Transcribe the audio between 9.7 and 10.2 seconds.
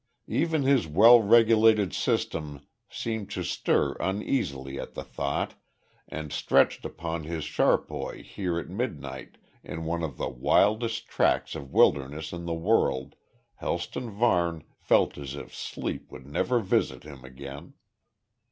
one of